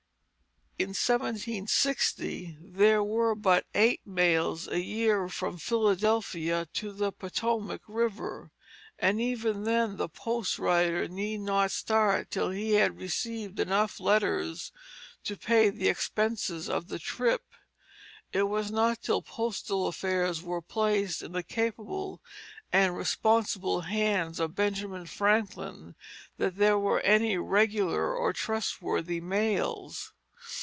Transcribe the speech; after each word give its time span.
In 0.79 0.95
1760 0.99 2.57
there 2.59 3.03
were 3.03 3.35
but 3.35 3.67
eight 3.75 4.01
mails 4.03 4.67
a 4.67 4.79
year 4.81 5.27
from 5.29 5.59
Philadelphia 5.59 6.67
to 6.73 6.91
the 6.91 7.11
Potomac 7.11 7.83
River, 7.87 8.49
and 8.97 9.21
even 9.21 9.63
then 9.65 9.97
the 9.97 10.09
post 10.09 10.57
rider 10.57 11.07
need 11.07 11.41
not 11.41 11.69
start 11.69 12.31
till 12.31 12.49
he 12.49 12.71
had 12.71 12.97
received 12.97 13.59
enough 13.59 13.99
letters 13.99 14.71
to 15.23 15.37
pay 15.37 15.69
the 15.69 15.87
expenses 15.87 16.67
of 16.67 16.87
the 16.87 16.97
trip. 16.97 17.43
It 18.33 18.43
was 18.49 18.71
not 18.71 19.03
till 19.03 19.21
postal 19.21 19.85
affairs 19.85 20.41
were 20.41 20.63
placed 20.63 21.21
in 21.21 21.31
the 21.33 21.43
capable 21.43 22.23
and 22.73 22.97
responsible 22.97 23.81
hands 23.81 24.39
of 24.39 24.55
Benjamin 24.55 25.05
Franklin 25.05 25.93
that 26.39 26.55
there 26.55 26.79
were 26.79 27.01
any 27.01 27.37
regular 27.37 28.15
or 28.15 28.33
trustworthy 28.33 29.21
mails. 29.21 30.13